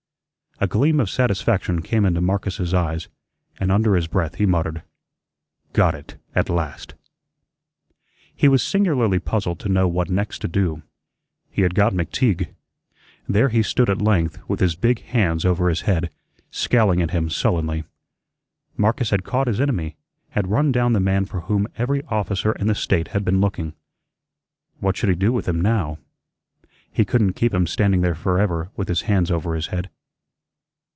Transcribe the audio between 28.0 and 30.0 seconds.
there forever with his hands over his head.